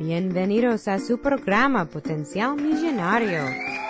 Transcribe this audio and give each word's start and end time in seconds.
Bienvenidos 0.00 0.88
a 0.88 0.98
su 0.98 1.20
programa 1.20 1.84
Potencial 1.84 2.56
Millonario, 2.56 3.44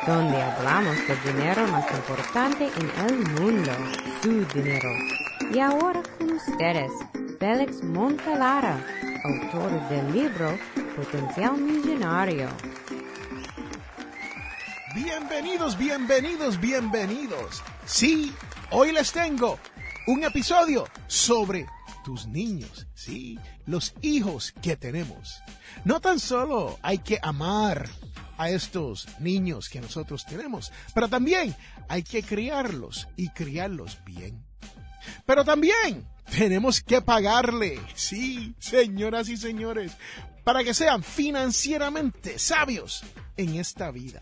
donde 0.08 0.42
hablamos 0.42 0.96
del 1.06 1.22
dinero 1.22 1.64
más 1.68 1.88
importante 1.88 2.66
en 2.66 3.06
el 3.06 3.40
mundo, 3.40 3.70
su 4.20 4.44
dinero. 4.52 4.88
Y 5.54 5.60
ahora 5.60 6.02
con 6.18 6.32
ustedes, 6.32 6.90
Félix 7.38 7.84
Montelara, 7.84 8.84
autor 9.22 9.88
del 9.88 10.12
libro 10.12 10.58
Potencial 10.96 11.56
Millonario. 11.56 12.48
Bienvenidos, 14.96 15.78
bienvenidos, 15.78 16.58
bienvenidos. 16.60 17.62
Sí, 17.86 18.34
hoy 18.72 18.90
les 18.90 19.12
tengo 19.12 19.60
un 20.08 20.24
episodio 20.24 20.88
sobre 21.06 21.68
tus 22.04 22.26
niños, 22.26 22.86
sí, 22.94 23.38
los 23.66 23.94
hijos 24.02 24.52
que 24.62 24.76
tenemos. 24.76 25.42
No 25.84 26.00
tan 26.00 26.18
solo 26.18 26.78
hay 26.82 26.98
que 26.98 27.18
amar 27.22 27.88
a 28.38 28.50
estos 28.50 29.06
niños 29.18 29.68
que 29.68 29.80
nosotros 29.80 30.24
tenemos, 30.24 30.72
pero 30.94 31.08
también 31.08 31.54
hay 31.88 32.02
que 32.02 32.22
criarlos 32.22 33.08
y 33.16 33.28
criarlos 33.28 33.98
bien. 34.04 34.44
Pero 35.26 35.44
también 35.44 36.06
tenemos 36.30 36.80
que 36.80 37.02
pagarle, 37.02 37.80
sí, 37.94 38.54
señoras 38.58 39.28
y 39.28 39.36
señores, 39.36 39.92
para 40.44 40.64
que 40.64 40.74
sean 40.74 41.02
financieramente 41.02 42.38
sabios 42.38 43.02
en 43.36 43.56
esta 43.56 43.90
vida. 43.90 44.20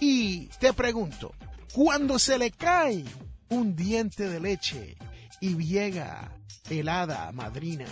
Y 0.00 0.46
te 0.58 0.72
pregunto, 0.72 1.34
cuando 1.72 2.18
se 2.18 2.38
le 2.38 2.50
cae 2.50 3.04
un 3.48 3.76
diente 3.76 4.28
de 4.28 4.40
leche 4.40 4.96
y 5.40 5.56
llega 5.56 6.32
el 6.70 6.86
madrina 7.32 7.86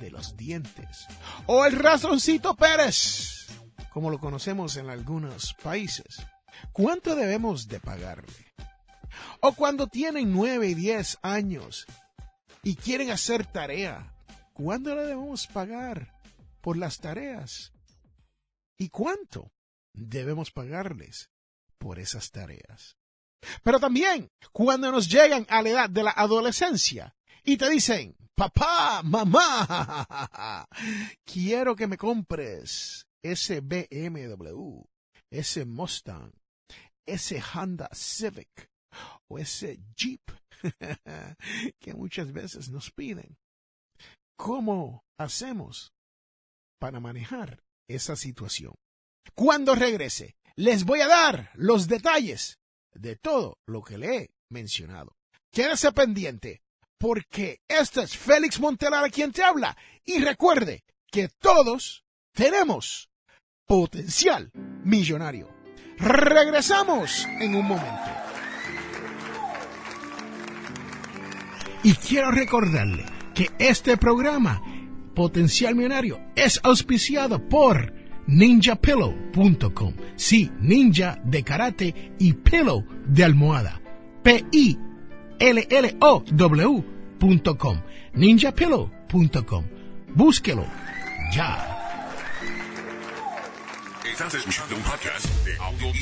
de 0.00 0.10
los 0.10 0.36
dientes, 0.36 1.06
o 1.46 1.64
el 1.64 1.78
ratoncito 1.78 2.54
Pérez, 2.54 3.46
como 3.92 4.10
lo 4.10 4.18
conocemos 4.18 4.76
en 4.76 4.88
algunos 4.90 5.54
países, 5.62 6.24
¿cuánto 6.72 7.14
debemos 7.14 7.68
de 7.68 7.80
pagarle? 7.80 8.52
O 9.40 9.52
cuando 9.52 9.86
tienen 9.86 10.32
nueve 10.32 10.68
y 10.68 10.74
diez 10.74 11.18
años 11.22 11.86
y 12.62 12.76
quieren 12.76 13.10
hacer 13.10 13.44
tarea, 13.44 14.14
¿cuándo 14.52 14.94
le 14.94 15.02
debemos 15.02 15.46
pagar 15.46 16.20
por 16.60 16.76
las 16.76 16.98
tareas? 16.98 17.72
¿Y 18.78 18.88
cuánto 18.88 19.52
debemos 19.92 20.50
pagarles 20.50 21.30
por 21.78 21.98
esas 21.98 22.30
tareas? 22.30 22.96
Pero 23.62 23.80
también 23.80 24.30
cuando 24.52 24.90
nos 24.90 25.08
llegan 25.08 25.46
a 25.48 25.62
la 25.62 25.68
edad 25.68 25.90
de 25.90 26.02
la 26.02 26.12
adolescencia 26.12 27.14
y 27.44 27.56
te 27.56 27.68
dicen, 27.68 28.16
papá, 28.34 29.02
mamá, 29.02 30.66
quiero 31.24 31.74
que 31.74 31.86
me 31.86 31.96
compres 31.96 33.06
ese 33.22 33.60
BMW, 33.60 34.82
ese 35.30 35.64
Mustang, 35.64 36.32
ese 37.06 37.42
Honda 37.42 37.88
Civic 37.92 38.70
o 39.28 39.38
ese 39.38 39.80
Jeep 39.96 40.22
que 41.80 41.94
muchas 41.94 42.32
veces 42.32 42.68
nos 42.68 42.90
piden. 42.90 43.36
¿Cómo 44.36 45.04
hacemos 45.18 45.92
para 46.78 47.00
manejar 47.00 47.62
esa 47.88 48.16
situación? 48.16 48.74
Cuando 49.34 49.74
regrese, 49.74 50.36
les 50.56 50.84
voy 50.84 51.00
a 51.00 51.08
dar 51.08 51.50
los 51.54 51.88
detalles 51.88 52.58
de 52.94 53.16
todo 53.16 53.58
lo 53.66 53.82
que 53.82 53.98
le 53.98 54.16
he 54.16 54.30
mencionado. 54.48 55.16
Quédese 55.50 55.92
pendiente, 55.92 56.62
porque 56.98 57.60
este 57.68 58.02
es 58.02 58.16
Félix 58.16 58.60
Montelar 58.60 59.10
quien 59.10 59.32
te 59.32 59.42
habla. 59.42 59.76
Y 60.04 60.18
recuerde 60.18 60.84
que 61.10 61.28
todos 61.28 62.04
tenemos 62.32 63.10
potencial 63.66 64.50
millonario. 64.84 65.48
Regresamos 65.98 67.26
en 67.40 67.54
un 67.54 67.66
momento. 67.66 68.10
Y 71.84 71.94
quiero 71.94 72.30
recordarle 72.30 73.04
que 73.34 73.50
este 73.58 73.96
programa, 73.96 74.62
Potencial 75.14 75.74
Millonario, 75.74 76.20
es 76.36 76.60
auspiciado 76.62 77.48
por 77.48 77.92
ninjapillow.com. 78.26 79.94
Sí, 80.16 80.50
ninja 80.60 81.20
de 81.24 81.42
karate 81.42 82.12
y 82.18 82.32
pillow 82.32 82.84
de 83.06 83.24
almohada. 83.24 83.80
P-I-L-L-O-W.com. 84.22 84.82
ninjapillow.com. 88.14 89.64
Búsquelo 90.14 90.66
ya. 91.34 91.68
Estás 94.04 94.34
escuchando 94.34 94.76
un 94.76 94.82
podcast 94.82 95.26
de 95.44 95.56
Audio 95.56 95.92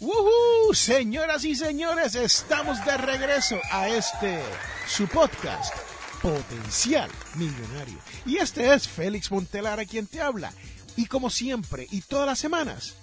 ¡Woohoo! 0.00 0.74
Señoras 0.74 1.44
y 1.44 1.54
señores, 1.54 2.14
estamos 2.14 2.82
de 2.86 2.96
regreso 2.96 3.58
a 3.70 3.88
este, 3.88 4.40
su 4.86 5.06
podcast, 5.08 5.74
Potencial 6.22 7.10
Millonario. 7.36 7.98
Y 8.26 8.36
este 8.36 8.74
es 8.74 8.86
Félix 8.86 9.30
Montelara 9.30 9.84
quien 9.84 10.06
te 10.06 10.20
habla. 10.20 10.52
Y 10.96 11.06
como 11.06 11.30
siempre, 11.30 11.86
y 11.90 12.02
todas 12.02 12.26
las 12.26 12.38
semanas, 12.38 12.96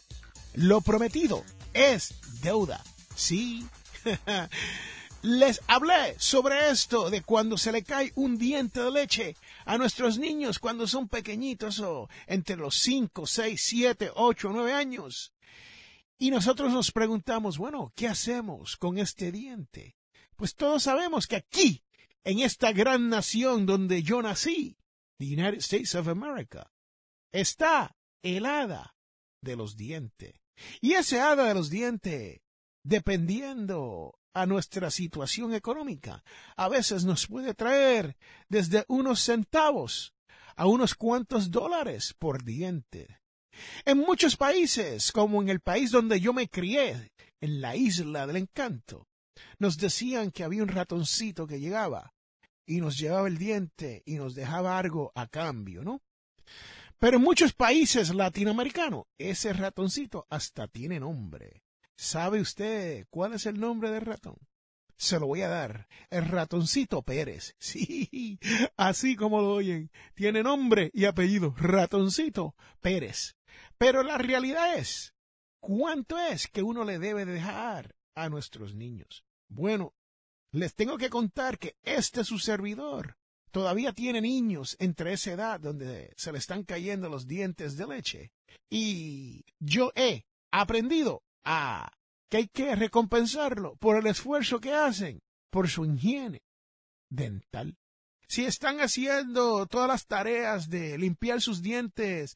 lo 0.54 0.82
prometido 0.82 1.44
es 1.74 2.14
deuda. 2.42 2.84
Sí. 3.16 3.66
Les 5.24 5.62
hablé 5.68 6.16
sobre 6.20 6.70
esto 6.70 7.10
de 7.10 7.24
cuando 7.24 7.58
se 7.58 7.72
le 7.72 7.84
cae 7.84 8.12
un 8.16 8.38
diente 8.38 8.82
de 8.82 8.92
leche 8.92 9.36
a 9.66 9.78
nuestros 9.78 10.20
niños 10.20 10.60
cuando 10.60 10.88
son 10.88 11.08
pequeñitos 11.08 11.80
o 11.80 12.08
entre 12.28 12.56
los 12.56 12.78
5, 12.78 13.26
6, 13.26 13.62
7, 13.62 14.12
8, 14.14 14.50
9 14.54 14.74
años. 14.74 15.34
Y 16.20 16.30
nosotros 16.30 16.72
nos 16.72 16.92
preguntamos, 16.92 17.58
bueno, 17.58 17.92
¿qué 17.96 18.08
hacemos 18.08 18.78
con 18.78 19.00
este 19.00 19.32
diente? 19.32 19.96
Pues 20.36 20.56
todos 20.56 20.84
sabemos 20.84 21.26
que 21.26 21.36
aquí, 21.36 21.84
en 22.28 22.40
esta 22.40 22.74
gran 22.74 23.08
nación 23.08 23.66
donde 23.66 24.04
yo 24.04 24.22
nací, 24.22 24.76
the 25.18 25.28
United 25.28 25.60
States 25.60 25.96
of 25.96 26.10
America, 26.10 26.70
está 27.32 27.96
el 28.22 28.46
hada 28.46 28.98
de 29.42 29.56
los 29.56 29.78
dientes. 29.78 30.34
Y 30.82 30.96
ese 30.96 31.22
hada 31.22 31.46
de 31.46 31.54
los 31.54 31.70
dientes, 31.70 32.42
dependiendo 32.84 34.20
a 34.34 34.46
nuestra 34.46 34.92
situación 34.92 35.54
económica, 35.54 36.22
a 36.58 36.68
veces 36.68 37.06
nos 37.06 37.28
puede 37.28 37.54
traer 37.54 38.18
desde 38.50 38.84
unos 38.90 39.22
centavos 39.22 40.14
a 40.58 40.68
unos 40.68 40.96
cuantos 40.96 41.50
dólares 41.50 42.14
por 42.20 42.44
diente. 42.44 43.22
En 43.86 44.00
muchos 44.00 44.36
países, 44.36 45.14
como 45.14 45.42
en 45.42 45.48
el 45.48 45.62
país 45.62 45.92
donde 45.92 46.20
yo 46.20 46.34
me 46.34 46.50
crié, 46.50 47.14
en 47.40 47.62
la 47.62 47.78
isla 47.78 48.28
del 48.28 48.36
encanto, 48.36 49.08
nos 49.60 49.78
decían 49.78 50.32
que 50.32 50.44
había 50.44 50.64
un 50.64 50.70
ratoncito 50.70 51.48
que 51.48 51.62
llegaba 51.62 52.12
y 52.68 52.82
nos 52.82 53.00
llevaba 53.00 53.28
el 53.28 53.38
diente 53.40 54.04
y 54.06 54.16
nos 54.16 54.36
dejaba 54.36 54.78
algo 54.78 55.12
a 55.16 55.26
cambio, 55.28 55.84
¿no? 55.84 56.04
Pero 57.00 57.18
en 57.18 57.24
muchos 57.24 57.54
países 57.54 58.14
latinoamericanos, 58.14 59.06
ese 59.18 59.54
ratoncito 59.54 60.28
hasta 60.30 60.68
tiene 60.68 61.00
nombre. 61.00 61.64
¿Sabe 61.96 62.42
usted 62.42 63.08
cuál 63.10 63.34
es 63.34 63.46
el 63.46 63.60
nombre 63.60 63.90
del 63.90 64.02
ratón? 64.02 64.36
Se 64.98 65.20
lo 65.20 65.28
voy 65.28 65.42
a 65.42 65.48
dar. 65.48 65.88
El 66.10 66.26
ratoncito 66.26 67.02
Pérez. 67.04 67.56
Sí, 67.60 68.40
así 68.76 69.16
como 69.16 69.42
lo 69.42 69.54
oyen. 69.54 69.92
Tiene 70.16 70.44
nombre 70.44 70.90
y 70.94 71.06
apellido. 71.06 71.54
Ratoncito 71.58 72.56
Pérez. 72.82 73.36
Pero 73.78 74.04
la 74.04 74.18
realidad 74.18 74.76
es, 74.76 75.14
¿cuánto 75.60 76.18
es 76.18 76.48
que 76.48 76.64
uno 76.64 76.84
le 76.84 76.98
debe 76.98 77.26
dejar 77.26 77.96
a 78.16 78.30
nuestros 78.30 78.74
niños? 78.74 79.24
Bueno, 79.48 79.94
les 80.58 80.74
tengo 80.74 80.98
que 80.98 81.10
contar 81.10 81.58
que 81.58 81.76
este 81.84 82.24
su 82.24 82.40
servidor 82.40 83.18
todavía 83.52 83.94
tiene 83.94 84.22
niños 84.22 84.76
entre 84.80 85.14
esa 85.14 85.32
edad 85.32 85.60
donde 85.60 86.14
se 86.18 86.32
le 86.32 86.38
están 86.38 86.64
cayendo 86.64 87.10
los 87.10 87.28
dientes 87.28 87.78
de 87.78 87.88
leche. 87.88 88.32
Y 88.70 89.46
yo 89.60 89.92
he 89.96 90.26
aprendido 90.52 91.24
a 91.44 91.92
que 92.30 92.38
hay 92.38 92.48
que 92.48 92.76
recompensarlo 92.76 93.76
por 93.78 93.98
el 93.98 94.08
esfuerzo 94.08 94.60
que 94.60 94.74
hacen, 94.74 95.22
por 95.50 95.70
su 95.70 95.86
higiene 95.86 96.42
dental. 97.10 97.78
Si 98.28 98.46
están 98.46 98.82
haciendo 98.82 99.66
todas 99.68 99.88
las 99.88 100.06
tareas 100.06 100.70
de 100.70 100.98
limpiar 100.98 101.42
sus 101.42 101.62
dientes 101.62 102.36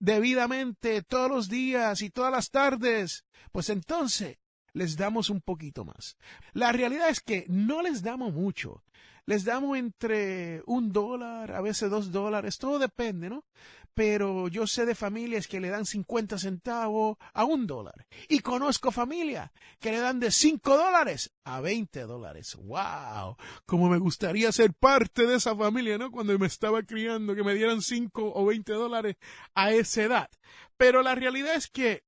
debidamente 0.00 1.02
todos 1.02 1.30
los 1.30 1.48
días 1.48 2.02
y 2.02 2.10
todas 2.10 2.32
las 2.32 2.50
tardes, 2.50 3.24
pues 3.52 3.68
entonces 3.68 4.38
les 4.78 4.96
damos 4.96 5.28
un 5.28 5.40
poquito 5.40 5.84
más. 5.84 6.16
La 6.54 6.72
realidad 6.72 7.10
es 7.10 7.20
que 7.20 7.44
no 7.48 7.82
les 7.82 8.02
damos 8.02 8.32
mucho. 8.32 8.82
les 9.28 9.44
damos 9.44 9.76
entre 9.76 10.62
un 10.64 10.90
dólar, 10.90 11.52
a 11.52 11.60
veces 11.60 11.90
dos 11.90 12.10
dólares, 12.10 12.56
todo 12.56 12.78
depende, 12.78 13.28
¿no? 13.28 13.44
Pero 13.92 14.48
yo 14.48 14.66
sé 14.66 14.86
de 14.86 14.94
familias 14.94 15.46
que 15.46 15.60
le 15.60 15.68
dan 15.68 15.84
50 15.84 16.38
centavos 16.38 17.18
a 17.34 17.44
un 17.44 17.66
dólar. 17.66 18.06
Y 18.28 18.38
conozco 18.38 18.90
familias 18.90 19.50
que 19.80 19.90
le 19.90 19.98
dan 19.98 20.18
de 20.18 20.30
5 20.30 20.78
dólares 20.78 21.30
a 21.44 21.60
20 21.60 22.00
dólares. 22.04 22.56
¡Wow! 22.58 23.36
Como 23.66 23.90
me 23.90 23.98
gustaría 23.98 24.50
ser 24.50 24.72
parte 24.72 25.26
de 25.26 25.34
esa 25.34 25.54
familia, 25.54 25.98
¿no? 25.98 26.10
Cuando 26.10 26.38
me 26.38 26.46
estaba 26.46 26.82
criando, 26.82 27.34
que 27.34 27.44
me 27.44 27.54
dieran 27.54 27.82
5 27.82 28.32
o 28.34 28.46
20 28.46 28.72
dólares 28.72 29.16
a 29.54 29.72
esa 29.72 30.04
edad. 30.04 30.30
Pero 30.78 31.02
la 31.02 31.14
realidad 31.14 31.54
es 31.54 31.68
que 31.68 32.07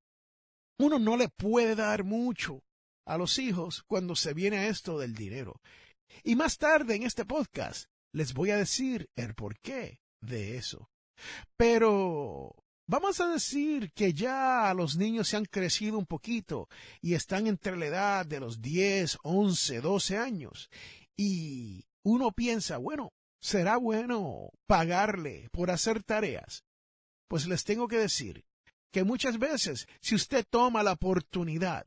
uno 0.81 0.99
no 0.99 1.17
le 1.17 1.29
puede 1.29 1.75
dar 1.75 2.03
mucho 2.03 2.63
a 3.05 3.17
los 3.17 3.39
hijos 3.39 3.83
cuando 3.83 4.15
se 4.15 4.33
viene 4.33 4.57
a 4.57 4.67
esto 4.67 4.97
del 4.97 5.13
dinero. 5.13 5.61
Y 6.23 6.35
más 6.35 6.57
tarde 6.57 6.95
en 6.95 7.03
este 7.03 7.25
podcast 7.25 7.85
les 8.13 8.33
voy 8.33 8.51
a 8.51 8.57
decir 8.57 9.09
el 9.15 9.33
porqué 9.33 9.99
de 10.21 10.57
eso. 10.57 10.89
Pero 11.55 12.55
vamos 12.87 13.19
a 13.21 13.29
decir 13.29 13.91
que 13.93 14.13
ya 14.13 14.73
los 14.75 14.97
niños 14.97 15.29
se 15.29 15.37
han 15.37 15.45
crecido 15.45 15.97
un 15.97 16.05
poquito 16.05 16.67
y 17.01 17.13
están 17.13 17.47
entre 17.47 17.77
la 17.77 17.85
edad 17.85 18.25
de 18.25 18.39
los 18.39 18.61
10, 18.61 19.19
11, 19.23 19.81
12 19.81 20.17
años. 20.17 20.69
Y 21.15 21.85
uno 22.03 22.31
piensa, 22.31 22.77
bueno, 22.77 23.13
¿será 23.39 23.77
bueno 23.77 24.49
pagarle 24.67 25.47
por 25.51 25.71
hacer 25.71 26.03
tareas? 26.03 26.63
Pues 27.27 27.47
les 27.47 27.63
tengo 27.63 27.87
que 27.87 27.97
decir 27.97 28.43
que 28.91 29.03
muchas 29.03 29.39
veces, 29.39 29.87
si 30.01 30.15
usted 30.15 30.45
toma 30.49 30.83
la 30.83 30.93
oportunidad 30.93 31.85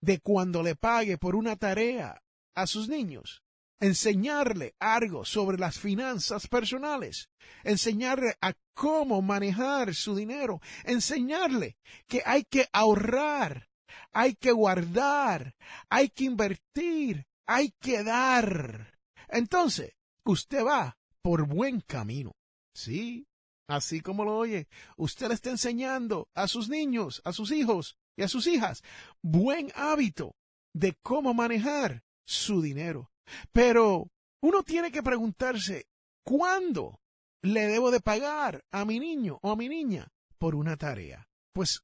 de 0.00 0.18
cuando 0.20 0.62
le 0.62 0.76
pague 0.76 1.18
por 1.18 1.36
una 1.36 1.56
tarea 1.56 2.22
a 2.54 2.66
sus 2.66 2.88
niños, 2.88 3.42
enseñarle 3.80 4.74
algo 4.78 5.24
sobre 5.24 5.58
las 5.58 5.78
finanzas 5.78 6.46
personales, 6.46 7.30
enseñarle 7.64 8.36
a 8.40 8.54
cómo 8.74 9.22
manejar 9.22 9.94
su 9.94 10.14
dinero, 10.14 10.60
enseñarle 10.84 11.76
que 12.06 12.22
hay 12.24 12.44
que 12.44 12.68
ahorrar, 12.72 13.68
hay 14.12 14.34
que 14.34 14.52
guardar, 14.52 15.54
hay 15.88 16.10
que 16.10 16.24
invertir, 16.24 17.26
hay 17.46 17.72
que 17.80 18.02
dar. 18.02 18.98
Entonces, 19.28 19.94
usted 20.24 20.64
va 20.64 20.96
por 21.22 21.46
buen 21.46 21.80
camino. 21.80 22.32
Sí, 22.74 23.26
así 23.72 24.00
como 24.00 24.24
lo 24.24 24.36
oye, 24.36 24.68
usted 24.96 25.28
le 25.28 25.34
está 25.34 25.50
enseñando 25.50 26.28
a 26.34 26.48
sus 26.48 26.68
niños, 26.68 27.20
a 27.24 27.32
sus 27.32 27.50
hijos 27.52 27.96
y 28.16 28.22
a 28.22 28.28
sus 28.28 28.46
hijas 28.46 28.82
buen 29.22 29.72
hábito 29.74 30.34
de 30.74 30.96
cómo 31.02 31.34
manejar 31.34 32.02
su 32.26 32.62
dinero. 32.62 33.10
Pero 33.52 34.08
uno 34.42 34.62
tiene 34.62 34.90
que 34.90 35.02
preguntarse, 35.02 35.86
¿cuándo 36.24 37.00
le 37.42 37.66
debo 37.66 37.90
de 37.90 38.00
pagar 38.00 38.64
a 38.70 38.84
mi 38.84 38.98
niño 38.98 39.38
o 39.42 39.52
a 39.52 39.56
mi 39.56 39.68
niña 39.68 40.08
por 40.38 40.54
una 40.54 40.76
tarea? 40.76 41.28
Pues 41.52 41.82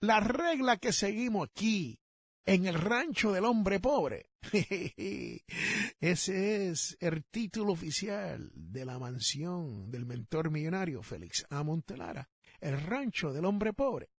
la 0.00 0.20
regla 0.20 0.76
que 0.76 0.92
seguimos 0.92 1.48
aquí 1.48 1.98
en 2.44 2.66
el 2.66 2.74
rancho 2.74 3.32
del 3.32 3.44
hombre 3.44 3.80
pobre. 3.80 4.30
Ese 6.00 6.68
es 6.68 6.96
el 7.00 7.24
título 7.24 7.72
oficial 7.72 8.50
de 8.54 8.84
la 8.84 8.98
mansión 8.98 9.90
del 9.90 10.06
mentor 10.06 10.50
millonario 10.50 11.02
Félix 11.02 11.46
A. 11.50 11.62
Montelara, 11.62 12.28
el 12.60 12.80
rancho 12.80 13.32
del 13.32 13.44
hombre 13.44 13.72
pobre. 13.72 14.10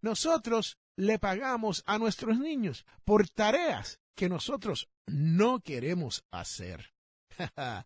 Nosotros 0.00 0.78
le 0.96 1.18
pagamos 1.18 1.82
a 1.86 1.98
nuestros 1.98 2.38
niños 2.38 2.84
por 3.04 3.28
tareas 3.28 4.00
que 4.14 4.28
nosotros 4.28 4.88
no 5.06 5.60
queremos 5.60 6.24
hacer. 6.30 6.92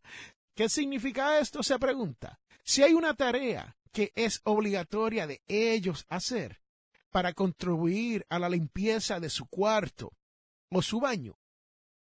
¿Qué 0.55 0.69
significa 0.69 1.39
esto? 1.39 1.63
Se 1.63 1.79
pregunta. 1.79 2.41
Si 2.65 2.83
hay 2.83 2.93
una 2.93 3.15
tarea 3.15 3.77
que 3.93 4.13
es 4.15 4.41
obligatoria 4.45 5.27
de 5.27 5.43
ellos 5.47 6.05
hacer 6.09 6.61
para 7.11 7.33
contribuir 7.33 8.27
a 8.29 8.39
la 8.39 8.49
limpieza 8.49 9.21
de 9.21 9.31
su 9.31 9.47
cuarto 9.47 10.13
o 10.71 10.83
su 10.83 11.01
baño, 11.01 11.39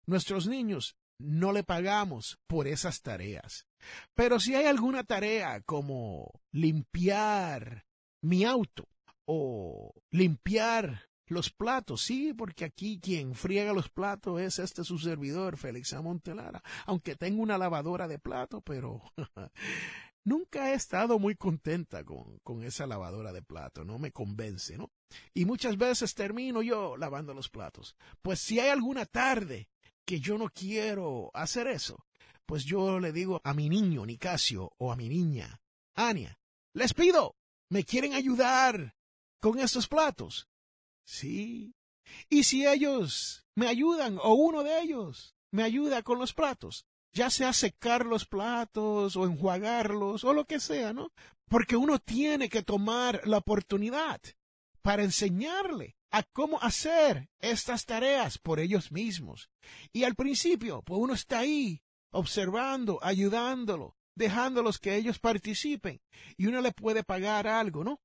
nuestros 0.05 0.47
niños 0.47 0.95
no 1.17 1.51
le 1.51 1.63
pagamos 1.63 2.37
por 2.47 2.67
esas 2.67 3.01
tareas. 3.01 3.67
Pero 4.13 4.39
si 4.39 4.55
hay 4.55 4.65
alguna 4.65 5.03
tarea 5.03 5.61
como 5.61 6.41
limpiar 6.51 7.85
mi 8.21 8.43
auto 8.43 8.87
o 9.25 9.93
limpiar 10.11 11.09
los 11.27 11.49
platos, 11.49 12.03
sí, 12.03 12.33
porque 12.33 12.65
aquí 12.65 12.99
quien 12.99 13.33
friega 13.33 13.73
los 13.73 13.89
platos 13.89 14.39
es 14.41 14.59
este 14.59 14.83
su 14.83 14.99
servidor, 14.99 15.57
Félix 15.57 15.93
Amontelara, 15.93 16.61
aunque 16.85 17.15
tengo 17.15 17.41
una 17.41 17.57
lavadora 17.57 18.07
de 18.07 18.19
platos, 18.19 18.61
pero 18.63 19.01
nunca 20.25 20.71
he 20.71 20.73
estado 20.73 21.17
muy 21.19 21.35
contenta 21.35 22.03
con, 22.03 22.39
con 22.39 22.63
esa 22.63 22.85
lavadora 22.85 23.31
de 23.31 23.41
platos, 23.41 23.85
no 23.85 23.97
me 23.97 24.11
convence, 24.11 24.77
¿no? 24.77 24.91
Y 25.33 25.45
muchas 25.45 25.77
veces 25.77 26.13
termino 26.13 26.61
yo 26.61 26.97
lavando 26.97 27.33
los 27.33 27.49
platos. 27.49 27.95
Pues 28.21 28.39
si 28.39 28.59
hay 28.59 28.69
alguna 28.69 29.05
tarde 29.05 29.69
que 30.03 30.19
yo 30.19 30.37
no 30.37 30.49
quiero 30.49 31.31
hacer 31.33 31.67
eso, 31.67 32.05
pues 32.45 32.65
yo 32.65 32.99
le 32.99 33.11
digo 33.11 33.39
a 33.43 33.53
mi 33.53 33.69
niño 33.69 34.05
Nicasio 34.05 34.73
o 34.77 34.91
a 34.91 34.95
mi 34.95 35.07
niña 35.09 35.61
Ania, 35.95 36.37
les 36.73 36.93
pido, 36.93 37.37
¿me 37.69 37.85
quieren 37.85 38.13
ayudar 38.13 38.95
con 39.39 39.59
estos 39.59 39.87
platos? 39.87 40.49
Sí. 41.05 41.73
Y 42.29 42.43
si 42.43 42.67
ellos 42.67 43.45
me 43.55 43.67
ayudan, 43.67 44.19
o 44.21 44.33
uno 44.33 44.63
de 44.63 44.81
ellos 44.81 45.35
me 45.51 45.63
ayuda 45.63 46.03
con 46.03 46.19
los 46.19 46.33
platos, 46.33 46.85
ya 47.15 47.29
sea 47.29 47.53
secar 47.53 48.05
los 48.05 48.25
platos 48.25 49.15
o 49.15 49.25
enjuagarlos 49.25 50.25
o 50.25 50.33
lo 50.33 50.45
que 50.45 50.59
sea, 50.59 50.91
¿no? 50.91 51.11
Porque 51.47 51.77
uno 51.77 51.97
tiene 51.97 52.49
que 52.49 52.61
tomar 52.61 53.21
la 53.25 53.37
oportunidad 53.37 54.19
para 54.81 55.03
enseñarle 55.03 55.95
a 56.11 56.23
cómo 56.23 56.61
hacer 56.61 57.29
estas 57.39 57.85
tareas 57.85 58.37
por 58.37 58.59
ellos 58.59 58.91
mismos. 58.91 59.49
Y 59.93 60.03
al 60.03 60.15
principio, 60.15 60.81
pues 60.81 60.99
uno 60.99 61.13
está 61.13 61.39
ahí 61.39 61.81
observando, 62.11 62.99
ayudándolo, 63.01 63.95
dejándolos 64.15 64.77
que 64.77 64.95
ellos 64.95 65.17
participen 65.17 66.01
y 66.37 66.47
uno 66.47 66.61
le 66.61 66.73
puede 66.73 67.03
pagar 67.03 67.47
algo, 67.47 67.85
¿no? 67.85 68.01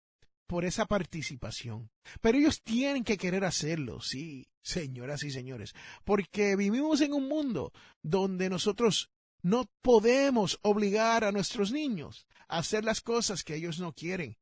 Por 0.50 0.64
esa 0.64 0.84
participación. 0.84 1.92
Pero 2.20 2.36
ellos 2.36 2.60
tienen 2.64 3.04
que 3.04 3.16
querer 3.16 3.44
hacerlo, 3.44 4.00
sí, 4.00 4.48
señoras 4.62 5.22
y 5.22 5.30
señores, 5.30 5.74
porque 6.02 6.56
vivimos 6.56 7.00
en 7.02 7.12
un 7.12 7.28
mundo 7.28 7.72
donde 8.02 8.50
nosotros 8.50 9.12
no 9.42 9.70
podemos 9.80 10.58
obligar 10.62 11.22
a 11.22 11.30
nuestros 11.30 11.70
niños 11.70 12.26
a 12.48 12.58
hacer 12.58 12.84
las 12.84 13.00
cosas 13.00 13.44
que 13.44 13.54
ellos 13.54 13.78
no 13.78 13.92
quieren. 13.92 14.38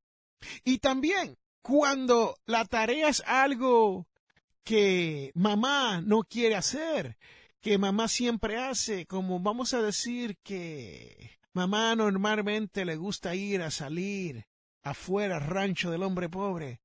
Y 0.64 0.78
también, 0.78 1.36
cuando 1.60 2.38
la 2.46 2.64
tarea 2.64 3.10
es 3.10 3.22
algo 3.26 4.08
que 4.64 5.30
mamá 5.34 6.00
no 6.00 6.22
quiere 6.22 6.54
hacer, 6.54 7.18
que 7.60 7.76
mamá 7.76 8.08
siempre 8.08 8.56
hace, 8.56 9.04
como 9.04 9.40
vamos 9.40 9.74
a 9.74 9.82
decir 9.82 10.38
que 10.42 11.38
mamá 11.52 11.94
normalmente 11.96 12.86
le 12.86 12.96
gusta 12.96 13.34
ir 13.34 13.60
a 13.60 13.70
salir 13.70 14.47
afuera 14.82 15.38
rancho 15.38 15.90
del 15.90 16.02
hombre 16.02 16.28
pobre 16.28 16.80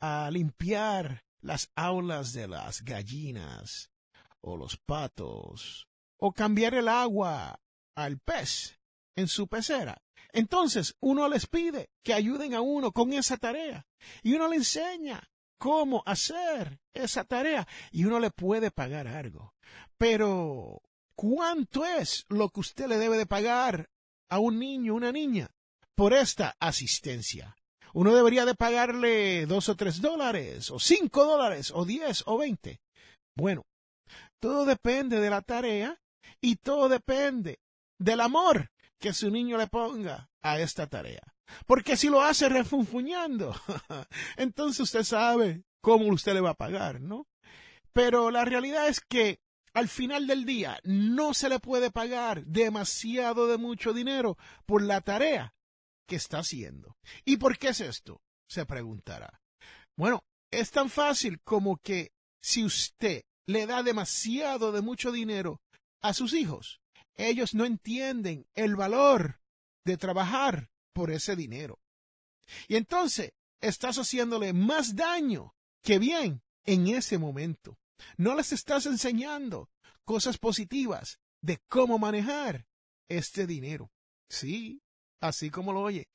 a 0.00 0.30
limpiar 0.30 1.24
las 1.40 1.70
aulas 1.74 2.32
de 2.32 2.48
las 2.48 2.82
gallinas 2.82 3.90
o 4.40 4.56
los 4.56 4.76
patos 4.76 5.88
o 6.18 6.32
cambiar 6.32 6.74
el 6.74 6.88
agua 6.88 7.60
al 7.94 8.18
pez 8.18 8.78
en 9.16 9.28
su 9.28 9.48
pecera. 9.48 10.02
Entonces 10.32 10.94
uno 11.00 11.28
les 11.28 11.46
pide 11.46 11.90
que 12.02 12.14
ayuden 12.14 12.54
a 12.54 12.60
uno 12.60 12.92
con 12.92 13.12
esa 13.12 13.36
tarea 13.36 13.86
y 14.22 14.34
uno 14.34 14.48
le 14.48 14.56
enseña 14.56 15.22
cómo 15.58 16.02
hacer 16.06 16.78
esa 16.94 17.24
tarea 17.24 17.66
y 17.90 18.04
uno 18.04 18.20
le 18.20 18.30
puede 18.30 18.70
pagar 18.70 19.06
algo. 19.06 19.54
Pero, 19.98 20.82
¿cuánto 21.14 21.84
es 21.84 22.24
lo 22.28 22.50
que 22.50 22.60
usted 22.60 22.86
le 22.86 22.98
debe 22.98 23.16
de 23.16 23.26
pagar 23.26 23.88
a 24.28 24.38
un 24.38 24.58
niño, 24.58 24.94
una 24.94 25.12
niña? 25.12 25.50
Por 25.96 26.12
esta 26.12 26.54
asistencia. 26.60 27.56
Uno 27.94 28.14
debería 28.14 28.44
de 28.44 28.54
pagarle 28.54 29.46
dos 29.46 29.70
o 29.70 29.74
tres 29.74 30.02
dólares, 30.02 30.70
o 30.70 30.78
cinco 30.78 31.24
dólares, 31.24 31.72
o 31.74 31.86
diez 31.86 32.22
o 32.26 32.36
veinte. 32.36 32.80
Bueno, 33.34 33.64
todo 34.38 34.66
depende 34.66 35.18
de 35.18 35.30
la 35.30 35.40
tarea 35.40 35.98
y 36.40 36.56
todo 36.56 36.90
depende 36.90 37.58
del 37.98 38.20
amor 38.20 38.70
que 39.00 39.14
su 39.14 39.30
niño 39.30 39.56
le 39.56 39.66
ponga 39.66 40.28
a 40.42 40.60
esta 40.60 40.86
tarea. 40.86 41.22
Porque 41.66 41.96
si 41.96 42.10
lo 42.10 42.20
hace 42.20 42.50
refunfuñando, 42.50 43.54
entonces 44.36 44.80
usted 44.80 45.02
sabe 45.02 45.64
cómo 45.80 46.08
usted 46.08 46.34
le 46.34 46.40
va 46.40 46.50
a 46.50 46.54
pagar, 46.54 47.00
¿no? 47.00 47.26
Pero 47.94 48.30
la 48.30 48.44
realidad 48.44 48.88
es 48.88 49.00
que 49.00 49.40
al 49.72 49.88
final 49.88 50.26
del 50.26 50.44
día 50.44 50.80
no 50.84 51.32
se 51.32 51.48
le 51.48 51.60
puede 51.60 51.90
pagar 51.90 52.44
demasiado 52.44 53.46
de 53.46 53.56
mucho 53.56 53.94
dinero 53.94 54.36
por 54.66 54.82
la 54.82 55.00
tarea 55.00 55.55
que 56.06 56.16
está 56.16 56.38
haciendo. 56.38 56.96
¿Y 57.24 57.36
por 57.36 57.58
qué 57.58 57.68
es 57.68 57.80
esto? 57.80 58.20
Se 58.48 58.64
preguntará. 58.64 59.40
Bueno, 59.96 60.24
es 60.50 60.70
tan 60.70 60.88
fácil 60.90 61.40
como 61.42 61.78
que 61.78 62.12
si 62.40 62.64
usted 62.64 63.22
le 63.46 63.66
da 63.66 63.82
demasiado 63.82 64.72
de 64.72 64.82
mucho 64.82 65.12
dinero 65.12 65.60
a 66.00 66.14
sus 66.14 66.32
hijos, 66.32 66.80
ellos 67.14 67.54
no 67.54 67.64
entienden 67.64 68.46
el 68.54 68.76
valor 68.76 69.40
de 69.84 69.96
trabajar 69.96 70.70
por 70.92 71.10
ese 71.10 71.36
dinero. 71.36 71.78
Y 72.68 72.76
entonces 72.76 73.32
estás 73.60 73.96
haciéndole 73.96 74.52
más 74.52 74.94
daño 74.94 75.54
que 75.82 75.98
bien 75.98 76.42
en 76.64 76.88
ese 76.88 77.18
momento. 77.18 77.78
No 78.16 78.34
les 78.34 78.52
estás 78.52 78.86
enseñando 78.86 79.70
cosas 80.04 80.38
positivas 80.38 81.18
de 81.40 81.58
cómo 81.68 81.98
manejar 81.98 82.66
este 83.08 83.46
dinero. 83.46 83.90
Sí, 84.28 84.82
así 85.28 85.50
como 85.50 85.72
lo 85.72 85.82
oye. 85.82 86.08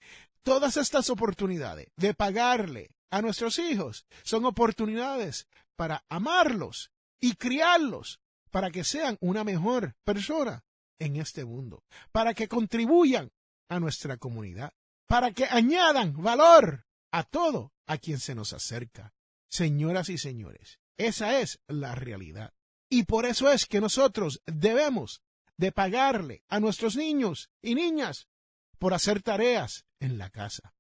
Todas 0.44 0.78
estas 0.78 1.10
oportunidades 1.10 1.88
de 1.96 2.14
pagarle 2.14 2.92
a 3.12 3.22
nuestros 3.22 3.60
hijos 3.60 4.06
son 4.24 4.46
oportunidades 4.46 5.48
para 5.76 6.04
amarlos 6.10 6.92
y 7.20 7.36
criarlos 7.36 8.20
para 8.50 8.72
que 8.72 8.84
sean 8.84 9.18
una 9.22 9.44
mejor 9.44 9.96
persona 10.04 10.64
en 11.00 11.16
este 11.16 11.46
mundo, 11.46 11.84
para 12.12 12.34
que 12.34 12.48
contribuyan 12.48 13.32
a 13.70 13.80
nuestra 13.80 14.18
comunidad, 14.18 14.74
para 15.08 15.32
que 15.32 15.46
añadan 15.46 16.22
valor 16.22 16.86
a 17.12 17.24
todo 17.24 17.74
a 17.88 17.98
quien 17.98 18.20
se 18.20 18.36
nos 18.36 18.54
acerca. 18.54 19.14
Señoras 19.50 20.10
y 20.10 20.18
señores, 20.18 20.80
esa 20.98 21.40
es 21.40 21.60
la 21.68 21.96
realidad. 21.96 22.54
Y 22.90 23.04
por 23.04 23.26
eso 23.26 23.52
es 23.52 23.66
que 23.66 23.82
nosotros 23.82 24.42
debemos 24.46 25.22
de 25.58 25.72
pagarle 25.72 26.44
a 26.50 26.60
nuestros 26.60 26.96
niños 26.96 27.50
y 27.62 27.76
niñas 27.76 28.28
por 28.82 28.96
hacer 28.96 29.22
tareas 29.22 29.86
en 30.00 30.18
la 30.18 30.32
casa. 30.32 30.74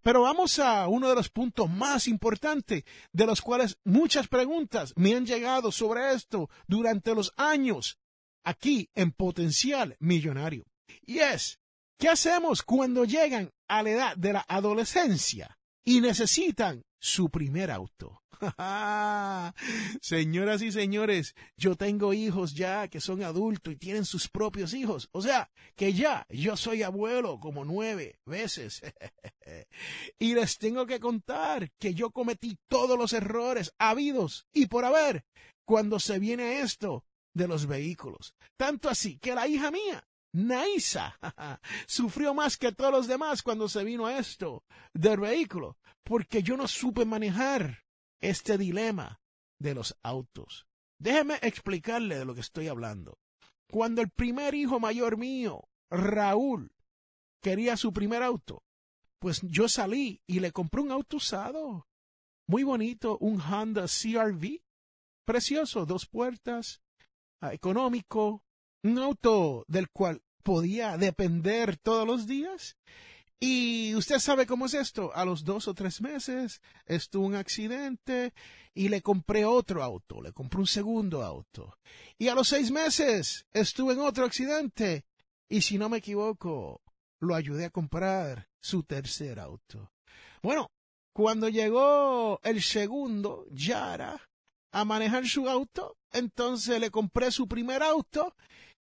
Pero 0.00 0.22
vamos 0.22 0.58
a 0.58 0.88
uno 0.88 1.10
de 1.10 1.14
los 1.14 1.28
puntos 1.28 1.68
más 1.68 2.08
importantes 2.08 2.84
de 3.12 3.26
los 3.26 3.42
cuales 3.42 3.76
muchas 3.84 4.28
preguntas 4.28 4.94
me 4.96 5.14
han 5.14 5.26
llegado 5.26 5.70
sobre 5.70 6.14
esto 6.14 6.48
durante 6.66 7.14
los 7.14 7.34
años 7.36 7.98
aquí 8.44 8.88
en 8.94 9.12
Potencial 9.12 9.94
Millonario. 10.00 10.64
Y 11.02 11.18
es, 11.18 11.60
¿qué 11.98 12.08
hacemos 12.08 12.62
cuando 12.62 13.04
llegan 13.04 13.50
a 13.68 13.82
la 13.82 13.90
edad 13.90 14.16
de 14.16 14.32
la 14.32 14.46
adolescencia 14.48 15.58
y 15.84 16.00
necesitan 16.00 16.82
su 16.98 17.30
primer 17.30 17.70
auto? 17.70 18.22
Señoras 20.00 20.62
y 20.62 20.70
señores, 20.70 21.34
yo 21.56 21.76
tengo 21.76 22.12
hijos 22.12 22.54
ya 22.54 22.88
que 22.88 23.00
son 23.00 23.22
adultos 23.22 23.72
y 23.72 23.76
tienen 23.76 24.04
sus 24.04 24.28
propios 24.28 24.74
hijos. 24.74 25.08
O 25.12 25.22
sea, 25.22 25.50
que 25.74 25.92
ya 25.92 26.26
yo 26.28 26.56
soy 26.56 26.82
abuelo 26.82 27.40
como 27.40 27.64
nueve 27.64 28.18
veces. 28.24 28.80
y 30.18 30.34
les 30.34 30.58
tengo 30.58 30.86
que 30.86 31.00
contar 31.00 31.70
que 31.78 31.94
yo 31.94 32.10
cometí 32.10 32.58
todos 32.68 32.98
los 32.98 33.12
errores 33.12 33.72
habidos 33.78 34.46
y 34.52 34.66
por 34.66 34.84
haber 34.84 35.24
cuando 35.64 36.00
se 36.00 36.18
viene 36.18 36.60
esto 36.60 37.04
de 37.34 37.48
los 37.48 37.66
vehículos. 37.66 38.34
Tanto 38.56 38.88
así 38.88 39.18
que 39.18 39.34
la 39.34 39.46
hija 39.46 39.70
mía 39.70 40.06
Naisa 40.32 41.18
sufrió 41.86 42.34
más 42.34 42.56
que 42.56 42.72
todos 42.72 42.92
los 42.92 43.06
demás 43.06 43.42
cuando 43.42 43.68
se 43.68 43.84
vino 43.84 44.06
a 44.06 44.18
esto 44.18 44.64
del 44.92 45.20
vehículo, 45.20 45.78
porque 46.04 46.42
yo 46.42 46.56
no 46.56 46.68
supe 46.68 47.04
manejar 47.04 47.84
este 48.20 48.58
dilema 48.58 49.20
de 49.58 49.74
los 49.74 49.96
autos. 50.02 50.66
Déjeme 50.98 51.38
explicarle 51.42 52.18
de 52.18 52.24
lo 52.24 52.34
que 52.34 52.40
estoy 52.40 52.68
hablando. 52.68 53.18
Cuando 53.70 54.02
el 54.02 54.10
primer 54.10 54.54
hijo 54.54 54.80
mayor 54.80 55.16
mío, 55.16 55.68
Raúl, 55.90 56.72
quería 57.42 57.76
su 57.76 57.92
primer 57.92 58.22
auto, 58.22 58.62
pues 59.18 59.40
yo 59.42 59.68
salí 59.68 60.22
y 60.26 60.40
le 60.40 60.52
compré 60.52 60.80
un 60.80 60.90
auto 60.90 61.16
usado. 61.18 61.86
Muy 62.46 62.62
bonito, 62.62 63.18
un 63.18 63.40
Honda 63.40 63.86
CRV. 63.86 64.62
Precioso, 65.24 65.84
dos 65.84 66.06
puertas, 66.06 66.80
ah, 67.42 67.52
económico, 67.52 68.42
un 68.82 68.98
auto 68.98 69.64
del 69.68 69.90
cual 69.90 70.22
podía 70.42 70.96
depender 70.96 71.76
todos 71.76 72.06
los 72.06 72.26
días 72.26 72.76
y 73.40 73.94
usted 73.94 74.18
sabe 74.18 74.46
cómo 74.46 74.66
es 74.66 74.74
esto. 74.74 75.14
A 75.14 75.24
los 75.24 75.44
dos 75.44 75.68
o 75.68 75.74
tres 75.74 76.00
meses 76.00 76.60
estuvo 76.86 77.26
un 77.26 77.36
accidente 77.36 78.32
y 78.74 78.88
le 78.88 79.00
compré 79.00 79.44
otro 79.44 79.84
auto, 79.84 80.20
le 80.20 80.32
compré 80.32 80.60
un 80.60 80.66
segundo 80.66 81.22
auto. 81.22 81.78
Y 82.18 82.28
a 82.28 82.34
los 82.34 82.48
seis 82.48 82.70
meses 82.70 83.46
estuve 83.52 83.92
en 83.92 84.00
otro 84.00 84.24
accidente 84.24 85.04
y 85.48 85.60
si 85.60 85.78
no 85.78 85.88
me 85.88 85.98
equivoco, 85.98 86.82
lo 87.20 87.34
ayudé 87.34 87.66
a 87.66 87.70
comprar 87.70 88.48
su 88.60 88.82
tercer 88.82 89.38
auto. 89.38 89.92
Bueno, 90.42 90.72
cuando 91.12 91.48
llegó 91.48 92.40
el 92.42 92.60
segundo, 92.62 93.46
Yara, 93.50 94.20
a 94.72 94.84
manejar 94.84 95.26
su 95.26 95.48
auto, 95.48 95.96
entonces 96.12 96.80
le 96.80 96.90
compré 96.90 97.30
su 97.30 97.46
primer 97.46 97.82
auto 97.82 98.34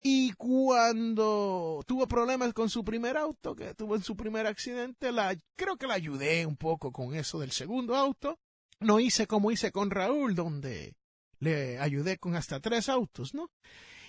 y 0.06 0.32
cuando 0.32 1.82
tuvo 1.86 2.06
problemas 2.06 2.52
con 2.52 2.68
su 2.68 2.84
primer 2.84 3.16
auto, 3.16 3.56
que 3.56 3.74
tuvo 3.74 3.96
en 3.96 4.02
su 4.02 4.14
primer 4.14 4.46
accidente, 4.46 5.10
la, 5.10 5.34
creo 5.56 5.78
que 5.78 5.86
la 5.86 5.94
ayudé 5.94 6.44
un 6.44 6.58
poco 6.58 6.92
con 6.92 7.14
eso 7.14 7.40
del 7.40 7.52
segundo 7.52 7.96
auto. 7.96 8.38
No 8.80 9.00
hice 9.00 9.26
como 9.26 9.50
hice 9.50 9.72
con 9.72 9.90
Raúl, 9.90 10.34
donde 10.34 10.94
le 11.38 11.78
ayudé 11.78 12.18
con 12.18 12.36
hasta 12.36 12.60
tres 12.60 12.90
autos, 12.90 13.32
¿no? 13.32 13.50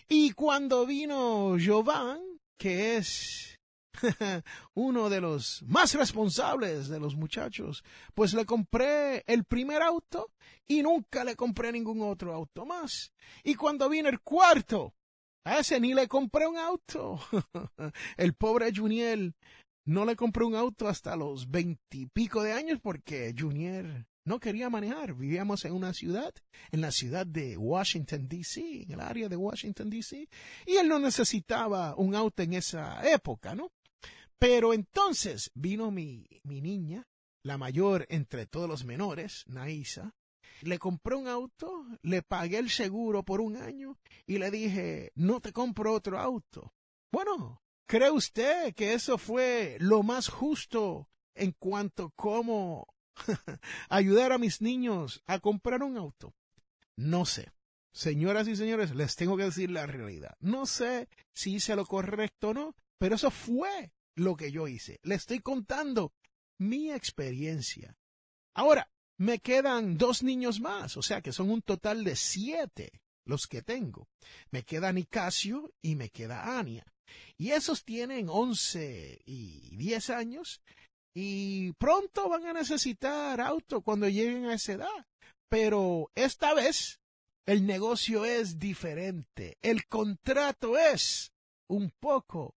Y 0.09 0.31
cuando 0.31 0.85
vino 0.85 1.55
Jovan, 1.65 2.19
que 2.57 2.97
es 2.97 3.57
uno 4.73 5.09
de 5.09 5.21
los 5.21 5.63
más 5.63 5.93
responsables 5.93 6.89
de 6.89 6.99
los 6.99 7.15
muchachos, 7.15 7.85
pues 8.13 8.33
le 8.33 8.43
compré 8.43 9.23
el 9.27 9.45
primer 9.45 9.81
auto 9.81 10.33
y 10.67 10.83
nunca 10.83 11.23
le 11.23 11.37
compré 11.37 11.71
ningún 11.71 12.01
otro 12.01 12.33
auto 12.33 12.65
más. 12.65 13.13
Y 13.45 13.55
cuando 13.55 13.87
vino 13.87 14.09
el 14.09 14.19
cuarto, 14.19 14.93
a 15.45 15.59
ese 15.59 15.79
ni 15.79 15.93
le 15.93 16.07
compré 16.07 16.47
un 16.47 16.57
auto. 16.57 17.19
El 18.17 18.33
pobre 18.33 18.73
Junior 18.75 19.33
no 19.85 20.05
le 20.05 20.15
compré 20.15 20.43
un 20.43 20.55
auto 20.55 20.87
hasta 20.87 21.15
los 21.15 21.49
veintipico 21.49 22.41
de 22.43 22.53
años 22.53 22.79
porque 22.81 23.33
Junior 23.37 24.05
no 24.25 24.39
quería 24.39 24.69
manejar. 24.69 25.13
Vivíamos 25.13 25.63
en 25.65 25.73
una 25.73 25.93
ciudad, 25.93 26.33
en 26.71 26.81
la 26.81 26.91
ciudad 26.91 27.27
de 27.27 27.57
Washington, 27.57 28.27
D.C., 28.27 28.83
en 28.83 28.91
el 28.91 28.99
área 28.99 29.29
de 29.29 29.35
Washington, 29.35 29.89
D.C., 29.89 30.27
y 30.65 30.77
él 30.77 30.87
no 30.87 30.97
necesitaba 30.97 31.95
un 31.95 32.15
auto 32.15 32.41
en 32.41 32.53
esa 32.53 33.07
época, 33.07 33.53
¿no? 33.53 33.71
Pero 34.39 34.73
entonces 34.73 35.51
vino 35.53 35.91
mi, 35.91 36.25
mi 36.43 36.59
niña, 36.59 37.07
la 37.43 37.57
mayor 37.59 38.07
entre 38.09 38.47
todos 38.47 38.67
los 38.67 38.83
menores, 38.83 39.43
Naisa, 39.45 40.15
le 40.61 40.79
compré 40.79 41.15
un 41.15 41.27
auto, 41.27 41.85
le 42.01 42.21
pagué 42.21 42.57
el 42.57 42.69
seguro 42.69 43.23
por 43.23 43.41
un 43.41 43.57
año 43.57 43.97
y 44.25 44.37
le 44.37 44.51
dije, 44.51 45.11
no 45.15 45.41
te 45.41 45.51
compro 45.51 45.93
otro 45.93 46.19
auto. 46.19 46.73
Bueno, 47.11 47.61
¿cree 47.87 48.11
usted 48.11 48.73
que 48.73 48.93
eso 48.93 49.17
fue 49.17 49.77
lo 49.79 50.03
más 50.03 50.29
justo 50.29 51.09
en 51.33 51.51
cuanto 51.51 52.11
cómo 52.15 52.87
ayudar 53.89 54.31
a 54.31 54.37
mis 54.37 54.61
niños 54.61 55.23
a 55.25 55.39
comprar 55.39 55.83
un 55.83 55.97
auto? 55.97 56.33
No 56.97 57.25
sé. 57.25 57.51
Señoras 57.93 58.47
y 58.49 58.57
señores, 58.57 58.93
les 58.93 59.15
tengo 59.15 59.37
que 59.37 59.43
decir 59.43 59.71
la 59.71 59.85
realidad. 59.85 60.35
No 60.41 60.65
sé 60.65 61.07
si 61.33 61.55
hice 61.55 61.77
lo 61.77 61.85
correcto 61.85 62.49
o 62.49 62.53
no, 62.53 62.75
pero 62.97 63.15
eso 63.15 63.31
fue 63.31 63.93
lo 64.15 64.35
que 64.35 64.51
yo 64.51 64.67
hice. 64.67 64.99
Le 65.01 65.15
estoy 65.15 65.39
contando 65.39 66.13
mi 66.57 66.91
experiencia. 66.91 67.97
Ahora, 68.53 68.89
me 69.17 69.39
quedan 69.39 69.97
dos 69.97 70.23
niños 70.23 70.59
más, 70.59 70.97
o 70.97 71.01
sea 71.01 71.21
que 71.21 71.31
son 71.31 71.49
un 71.49 71.61
total 71.61 72.03
de 72.03 72.15
siete 72.15 72.91
los 73.25 73.47
que 73.47 73.61
tengo. 73.61 74.07
Me 74.51 74.63
queda 74.63 74.91
Nicasio 74.91 75.73
y 75.81 75.95
me 75.95 76.09
queda 76.09 76.59
Ania. 76.59 76.85
Y 77.37 77.51
esos 77.51 77.83
tienen 77.83 78.27
once 78.29 79.21
y 79.25 79.75
diez 79.77 80.09
años 80.09 80.61
y 81.13 81.71
pronto 81.73 82.29
van 82.29 82.45
a 82.45 82.53
necesitar 82.53 83.39
auto 83.39 83.81
cuando 83.81 84.07
lleguen 84.09 84.45
a 84.45 84.55
esa 84.55 84.73
edad. 84.73 85.07
Pero 85.49 86.11
esta 86.15 86.53
vez 86.53 86.99
el 87.45 87.65
negocio 87.65 88.25
es 88.25 88.59
diferente. 88.59 89.57
El 89.61 89.87
contrato 89.87 90.77
es 90.77 91.31
un 91.69 91.91
poco 91.99 92.55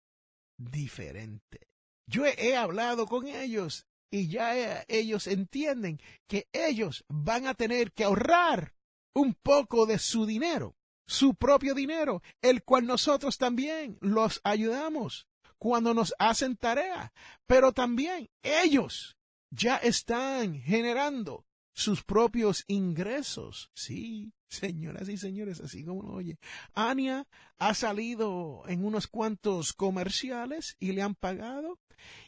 diferente. 0.59 1.69
Yo 2.11 2.25
he 2.25 2.57
hablado 2.57 3.07
con 3.07 3.27
ellos 3.27 3.87
y 4.11 4.29
ya 4.29 4.57
eh, 4.57 4.85
ellos 4.89 5.27
entienden 5.27 6.01
que 6.27 6.49
ellos 6.53 7.05
van 7.09 7.47
a 7.47 7.55
tener 7.55 7.93
que 7.93 8.05
ahorrar 8.05 8.75
un 9.15 9.35
poco 9.35 9.87
de 9.87 9.99
su 9.99 10.27
dinero, 10.27 10.77
su 11.07 11.35
propio 11.35 11.75
dinero, 11.75 12.23
el 12.43 12.63
cual 12.63 12.87
nosotros 12.87 13.39
también 13.39 13.99
los 14.01 14.41
ayudamos 14.45 15.27
cuando 15.59 15.93
nos 15.93 16.15
hacen 16.19 16.57
tarea, 16.57 17.13
pero 17.47 17.73
también 17.73 18.31
ellos 18.43 19.17
ya 19.51 19.77
están 19.77 20.61
generando 20.61 21.47
sus 21.73 22.03
propios 22.05 22.65
ingresos. 22.67 23.71
Sí, 23.75 24.33
señoras 24.49 25.09
y 25.09 25.17
señores, 25.17 25.61
así 25.61 25.85
como 25.85 26.03
lo 26.03 26.13
oye. 26.15 26.39
Ania 26.75 27.27
ha 27.59 27.75
salido 27.75 28.63
en 28.67 28.85
unos 28.85 29.07
cuantos 29.07 29.73
comerciales 29.73 30.77
y 30.79 30.93
le 30.93 31.03
han 31.03 31.15
pagado 31.15 31.79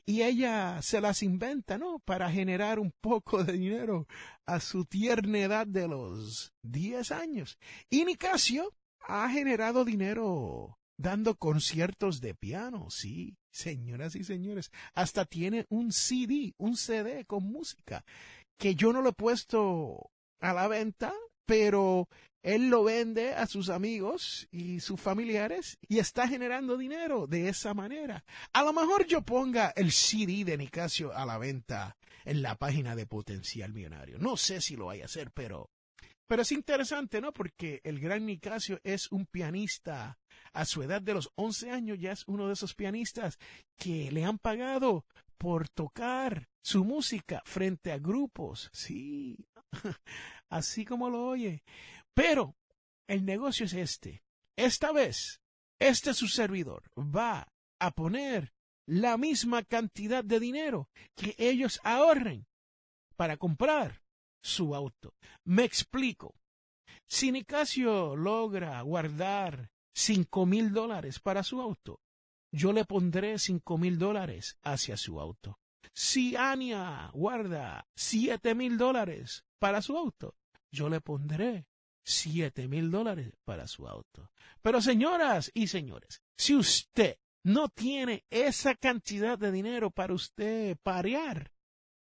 y 0.05 0.23
ella 0.23 0.83
se 0.83 1.01
las 1.01 1.23
inventa, 1.23 1.79
¿no? 1.79 2.01
Para 2.01 2.31
generar 2.31 2.79
un 2.79 2.93
poco 3.01 3.45
de 3.45 3.53
dinero 3.55 4.07
a 4.47 4.61
su 4.61 4.85
tierna 4.85 5.39
edad 5.39 5.67
de 5.67 5.89
los 5.89 6.53
10 6.63 7.13
años. 7.13 7.59
Y 7.89 8.05
Nicasio 8.05 8.75
ha 9.01 9.29
generado 9.31 9.85
dinero 9.85 10.79
dando 10.97 11.35
conciertos 11.37 12.21
de 12.21 12.35
piano, 12.35 12.91
sí, 12.91 13.39
señoras 13.51 14.17
y 14.17 14.25
señores. 14.25 14.71
Hasta 14.95 15.25
tiene 15.25 15.67
un 15.71 15.93
CD, 15.93 16.53
un 16.59 16.77
CD 16.77 17.25
con 17.25 17.45
música, 17.45 18.05
que 18.59 18.75
yo 18.75 18.93
no 18.93 19.01
lo 19.01 19.11
he 19.11 19.15
puesto 19.15 20.11
a 20.41 20.53
la 20.53 20.69
venta, 20.69 21.15
pero 21.51 22.09
él 22.45 22.71
lo 22.71 22.85
vende 22.85 23.35
a 23.35 23.45
sus 23.49 23.71
amigos 23.71 24.47
y 24.53 24.79
sus 24.79 25.01
familiares 25.01 25.79
y 25.89 25.99
está 25.99 26.29
generando 26.29 26.79
dinero 26.79 27.27
de 27.27 27.49
esa 27.49 27.75
manera. 27.75 28.25
A 28.53 28.63
lo 28.63 28.73
mejor 28.73 29.05
yo 29.05 29.23
ponga 29.23 29.73
el 29.75 29.91
CD 29.91 30.45
de 30.45 30.57
Nicasio 30.57 31.13
a 31.13 31.27
la 31.27 31.39
venta 31.39 31.97
en 32.25 32.41
la 32.41 32.55
página 32.55 32.95
de 32.95 33.05
Potencial 33.05 33.73
Millonario. 33.73 34.17
No 34.21 34.37
sé 34.37 34.61
si 34.61 34.77
lo 34.77 34.87
vaya 34.87 35.03
a 35.03 35.07
hacer, 35.07 35.33
pero 35.33 35.71
pero 36.29 36.43
es 36.43 36.53
interesante, 36.53 37.21
¿no? 37.21 37.33
Porque 37.33 37.81
el 37.83 37.99
gran 37.99 38.25
Nicasio 38.25 38.79
es 38.85 39.11
un 39.11 39.27
pianista. 39.27 40.21
A 40.53 40.65
su 40.65 40.85
edad 40.85 41.03
de 41.03 41.15
los 41.15 41.33
11 41.35 41.73
años 41.73 41.99
ya 41.99 42.13
es 42.13 42.23
uno 42.29 42.47
de 42.47 42.53
esos 42.53 42.77
pianistas 42.77 43.41
que 43.77 44.13
le 44.13 44.25
han 44.25 44.39
pagado 44.39 45.05
por 45.37 45.69
tocar 45.69 46.49
su 46.63 46.85
música 46.85 47.43
frente 47.45 47.91
a 47.91 47.99
grupos. 47.99 48.71
Sí, 48.73 49.37
así 50.51 50.85
como 50.85 51.11
lo 51.11 51.27
oye. 51.27 51.63
Pero 52.15 52.57
el 53.09 53.25
negocio 53.25 53.67
es 53.67 53.75
este. 53.75 54.23
Esta 54.57 54.93
vez, 54.93 55.41
este 55.79 56.15
su 56.15 56.29
servidor 56.29 56.83
va 56.97 57.49
a 57.79 57.91
poner 57.93 58.53
la 58.87 59.17
misma 59.17 59.63
cantidad 59.63 60.25
de 60.25 60.41
dinero 60.41 60.89
que 61.15 61.35
ellos 61.39 61.81
ahorren 61.85 62.47
para 63.17 63.37
comprar 63.37 64.03
su 64.43 64.75
auto. 64.75 65.15
Me 65.45 65.65
explico. 65.65 66.35
Si 67.09 67.33
Nicasio 67.33 68.17
logra 68.17 68.81
guardar 68.83 69.71
cinco 69.95 70.47
mil 70.47 70.73
dólares 70.73 71.21
para 71.21 71.43
su 71.43 71.61
auto, 71.61 72.01
yo 72.53 72.73
le 72.73 72.85
pondré 72.85 73.39
cinco 73.39 73.79
mil 73.79 73.99
dólares 73.99 74.59
hacia 74.63 74.97
su 74.97 75.21
auto. 75.21 75.59
Si 75.95 76.37
Ania 76.37 77.11
guarda 77.13 77.87
siete 77.97 78.55
mil 78.55 78.79
dólares 78.79 79.45
para 79.61 79.83
su 79.83 79.97
auto, 79.97 80.35
yo 80.73 80.89
le 80.89 81.01
pondré 81.01 81.67
siete 82.03 82.67
mil 82.67 82.91
dólares 82.91 83.33
para 83.45 83.69
su 83.69 83.87
auto. 83.87 84.33
Pero 84.63 84.81
señoras 84.81 85.53
y 85.55 85.69
señores, 85.69 86.23
si 86.37 86.57
usted 86.57 87.19
no 87.45 87.69
tiene 87.69 88.25
esa 88.31 88.75
cantidad 88.75 89.39
de 89.39 89.53
dinero 89.53 89.91
para 89.91 90.15
usted 90.15 90.77
parear 90.83 91.53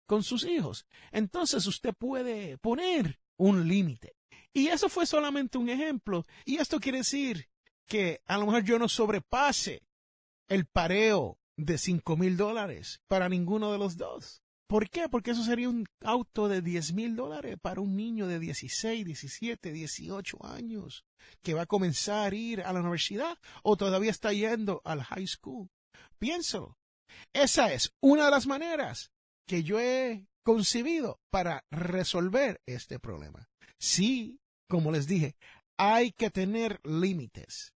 con 0.06 0.24
sus 0.24 0.44
hijos, 0.46 0.86
entonces 1.12 1.66
usted 1.66 1.94
puede 1.94 2.58
poner 2.58 3.20
un 3.38 3.68
límite. 3.68 4.16
Y 4.52 4.68
eso 4.68 4.90
fue 4.90 5.06
solamente 5.06 5.58
un 5.58 5.70
ejemplo. 5.70 6.26
Y 6.46 6.58
esto 6.58 6.80
quiere 6.80 7.00
decir 7.00 7.50
que 7.88 8.22
a 8.26 8.38
lo 8.38 8.46
mejor 8.46 8.64
yo 8.64 8.78
no 8.78 8.90
sobrepase 8.90 9.84
el 10.48 10.66
pareo 10.66 11.40
de 11.56 11.78
cinco 11.78 12.18
mil 12.18 12.38
dólares 12.38 13.02
para 13.08 13.30
ninguno 13.30 13.72
de 13.72 13.78
los 13.78 13.98
dos. 13.98 14.43
¿Por 14.68 14.90
qué? 14.90 15.10
Porque 15.10 15.32
eso 15.32 15.44
sería 15.44 15.70
un 15.70 15.86
auto 16.02 16.48
de 16.48 16.62
diez 16.62 16.94
mil 16.94 17.16
dólares 17.16 17.58
para 17.62 17.82
un 17.82 17.96
niño 17.96 18.28
de 18.28 18.40
16, 18.40 19.06
17, 19.06 19.72
18 19.72 20.46
años 20.46 21.06
que 21.42 21.54
va 21.54 21.64
a 21.64 21.68
comenzar 21.68 22.34
a 22.34 22.36
ir 22.36 22.62
a 22.62 22.74
la 22.74 22.80
universidad 22.80 23.38
o 23.62 23.78
todavía 23.78 24.12
está 24.12 24.34
yendo 24.34 24.82
al 24.84 25.04
high 25.04 25.28
school. 25.28 25.70
Piénsalo. 26.18 26.78
Esa 27.34 27.74
es 27.74 27.94
una 28.02 28.26
de 28.26 28.32
las 28.32 28.48
maneras 28.48 29.12
que 29.46 29.64
yo 29.64 29.80
he 29.80 30.28
concebido 30.44 31.20
para 31.30 31.66
resolver 31.70 32.62
este 32.66 33.00
problema. 33.00 33.50
Sí, 33.78 34.40
como 34.68 34.92
les 34.92 35.08
dije, 35.08 35.36
hay 35.78 36.12
que 36.12 36.30
tener 36.30 36.80
límites. 36.84 37.74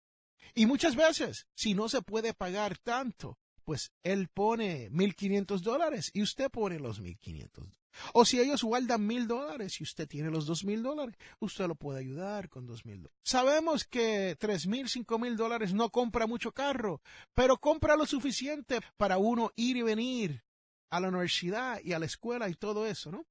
Y 0.55 0.67
muchas 0.67 0.97
veces, 0.97 1.47
si 1.55 1.75
no 1.75 1.89
se 1.89 2.03
puede 2.03 2.33
pagar 2.33 2.79
tanto, 2.79 3.39
pues 3.67 3.91
él 4.05 4.29
pone 4.29 4.89
mil 4.91 5.17
quinientos 5.17 5.63
dólares 5.65 6.13
y 6.15 6.23
usted 6.23 6.51
pone 6.51 6.79
los 6.79 7.01
mil 7.01 7.19
quinientos. 7.19 7.83
O 8.13 8.25
si 8.25 8.39
ellos 8.39 8.63
guardan 8.63 9.05
mil 9.05 9.27
dólares 9.27 9.81
y 9.81 9.83
usted 9.83 10.07
tiene 10.07 10.31
los 10.31 10.47
dos 10.47 10.65
mil 10.65 10.85
dólares, 10.85 11.17
usted 11.41 11.67
lo 11.67 11.75
puede 11.75 11.99
ayudar 11.99 12.49
con 12.49 12.65
dos 12.65 12.87
mil 12.87 13.03
dólares. 13.03 13.19
Sabemos 13.25 13.85
que 13.85 14.37
tres 14.39 14.69
mil, 14.69 14.89
cinco 14.89 15.19
mil 15.19 15.37
dólares 15.37 15.75
no 15.75 15.91
compra 15.91 16.29
mucho 16.29 16.53
carro, 16.53 17.03
pero 17.35 17.59
compra 17.59 17.97
lo 17.97 18.07
suficiente 18.07 18.79
para 18.97 19.19
uno 19.19 19.51
ir 19.57 19.77
y 19.77 19.83
venir 19.83 20.45
a 20.89 21.01
la 21.01 21.09
universidad 21.09 21.81
y 21.83 21.93
a 21.93 21.99
la 21.99 22.07
escuela 22.07 22.49
y 22.49 22.55
todo 22.55 22.87
eso, 22.87 23.11
¿no? 23.11 23.27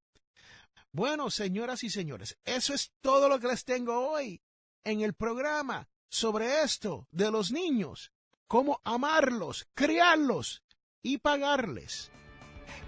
Bueno, 0.91 1.31
señoras 1.31 1.85
y 1.85 1.89
señores, 1.89 2.37
eso 2.43 2.73
es 2.73 2.91
todo 2.99 3.29
lo 3.29 3.39
que 3.39 3.47
les 3.47 3.63
tengo 3.63 4.09
hoy 4.09 4.41
en 4.83 4.99
el 4.99 5.13
programa 5.13 5.87
sobre 6.09 6.61
esto 6.61 7.07
de 7.11 7.31
los 7.31 7.53
niños, 7.53 8.11
cómo 8.47 8.81
amarlos, 8.83 9.67
criarlos 9.73 10.63
y 11.01 11.17
pagarles. 11.17 12.11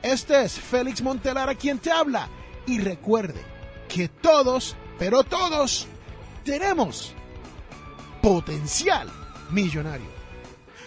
Este 0.01 0.43
es 0.43 0.59
Félix 0.59 1.01
Montelara 1.01 1.55
quien 1.55 1.79
te 1.79 1.91
habla 1.91 2.29
y 2.65 2.79
recuerde 2.79 3.41
que 3.87 4.09
todos, 4.09 4.75
pero 4.99 5.23
todos, 5.23 5.87
tenemos 6.43 7.13
potencial 8.21 9.09
millonario. 9.49 10.17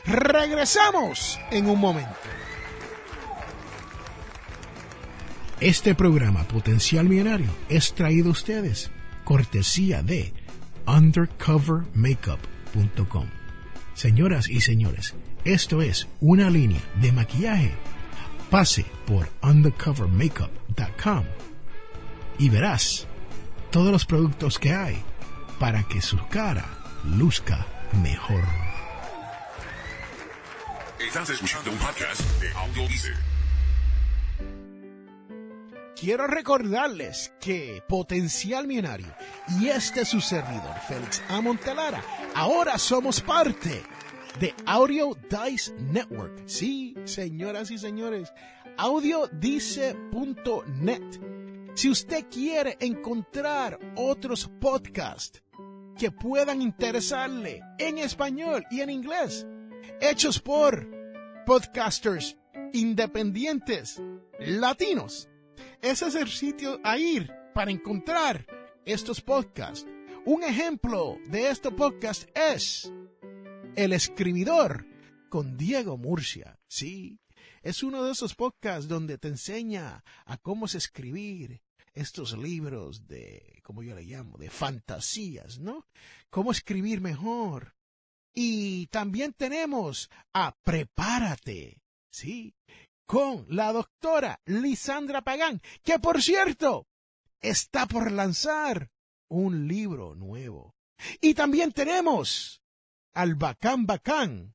Regresamos 0.05 1.39
en 1.51 1.69
un 1.69 1.79
momento. 1.79 2.17
Este 5.61 5.95
programa 5.95 6.45
Potencial 6.45 7.07
Millonario 7.07 7.51
es 7.69 7.93
traído 7.93 8.29
a 8.29 8.33
ustedes 8.33 8.91
cortesía 9.25 10.03
de 10.03 10.33
undercovermakeup.com. 10.87 13.40
Señoras 14.01 14.49
y 14.49 14.63
señores, 14.63 15.15
esto 15.45 15.83
es 15.83 16.09
una 16.21 16.49
línea 16.49 16.81
de 17.03 17.13
maquillaje. 17.13 17.75
Pase 18.49 18.87
por 19.07 19.29
undercovermakeup.com 19.43 21.25
y 22.39 22.49
verás 22.49 23.07
todos 23.71 23.93
los 23.93 24.07
productos 24.07 24.59
que 24.59 24.73
hay 24.73 25.03
para 25.59 25.83
que 25.83 26.01
su 26.01 26.17
cara 26.29 26.65
luzca 27.05 27.67
mejor. 28.03 28.43
Estás 30.99 31.29
escuchando 31.29 31.71
un 31.71 31.77
podcast 31.77 32.23
de 32.41 32.51
Audio 32.55 32.89
quiero 36.01 36.27
recordarles 36.27 37.33
que 37.41 37.83
Potencial 37.87 38.67
Millonario 38.67 39.15
y 39.61 39.69
este 39.69 40.07
su 40.07 40.21
servidor, 40.23 40.75
Félix 40.89 41.23
A. 41.29 41.41
Ahora 42.35 42.79
somos 42.79 43.21
parte 43.21 43.83
de 44.39 44.55
Audio 44.65 45.17
Dice 45.29 45.75
Network. 45.75 46.45
Sí, 46.47 46.95
señoras 47.05 47.71
y 47.71 47.79
señores, 47.79 48.33
audiodice.net. 48.79 51.03
Si 51.75 51.91
usted 51.91 52.25
quiere 52.31 52.77
encontrar 52.81 53.79
otros 53.97 54.51
podcasts 54.61 55.43
que 55.99 56.11
puedan 56.11 56.63
interesarle 56.63 57.61
en 57.79 57.99
español 57.99 58.65
y 58.71 58.81
en 58.81 58.91
inglés, 58.91 59.47
hechos 60.01 60.41
por 60.41 60.89
podcasters 61.45 62.37
independientes 62.73 64.01
latinos, 64.39 65.29
ese 65.83 66.07
es 66.07 66.15
el 66.15 66.29
sitio 66.29 66.81
a 66.85 66.97
ir 66.97 67.31
para 67.55 67.71
encontrar 67.71 68.47
estos 68.85 69.21
podcasts. 69.21 69.87
Un 70.27 70.45
ejemplo 70.45 71.19
de 71.27 71.51
este 71.51 71.71
podcast 71.71 72.29
es 72.37 72.93
El 73.75 73.93
Escribidor 73.93 74.87
con 75.29 75.57
Diego 75.57 75.97
Murcia. 75.97 76.59
Sí, 76.69 77.19
es 77.63 77.83
uno 77.83 78.05
de 78.05 78.13
esos 78.13 78.35
podcasts 78.35 78.87
donde 78.87 79.19
te 79.19 79.29
enseña 79.29 80.05
a 80.27 80.37
cómo 80.37 80.67
escribir 80.67 81.63
estos 81.95 82.37
libros 82.37 83.07
de, 83.07 83.61
como 83.63 83.83
yo 83.83 83.95
le 83.95 84.03
llamo, 84.03 84.37
de 84.37 84.51
fantasías, 84.51 85.59
¿no? 85.59 85.87
Cómo 86.29 86.53
escribir 86.53 87.01
mejor. 87.01 87.75
Y 88.35 88.87
también 88.89 89.33
tenemos 89.33 90.11
a 90.33 90.55
Prepárate, 90.63 91.83
¿sí? 92.11 92.55
con 93.11 93.45
la 93.49 93.73
doctora 93.73 94.41
Lisandra 94.45 95.23
Pagán, 95.23 95.61
que 95.83 95.99
por 95.99 96.23
cierto 96.23 96.87
está 97.41 97.87
por 97.87 98.13
lanzar 98.13 98.89
un 99.31 99.67
libro 99.67 100.15
nuevo. 100.15 100.77
Y 101.21 101.35
también 101.35 101.73
tenemos 101.73 102.63
al 103.15 103.35
Bacán 103.35 103.87
Bacán 103.87 104.55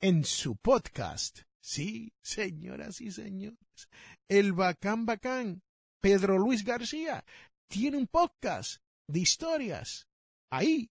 en 0.00 0.24
su 0.24 0.56
podcast. 0.56 1.40
Sí, 1.60 2.14
señoras 2.22 3.00
y 3.00 3.10
señores, 3.10 3.88
el 4.28 4.52
Bacán 4.52 5.04
Bacán, 5.04 5.64
Pedro 6.00 6.38
Luis 6.38 6.62
García, 6.64 7.24
tiene 7.66 7.96
un 7.96 8.06
podcast 8.06 8.80
de 9.08 9.18
historias 9.20 10.06
ahí 10.50 10.92